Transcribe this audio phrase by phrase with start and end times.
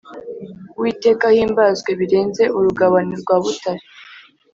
[0.77, 3.83] Uwiteka ahimbazwe birenze urugabano rwa butare